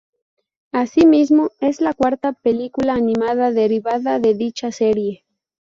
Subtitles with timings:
[0.71, 5.25] Así mismo, es la cuarta película animada derivada de dicha serie.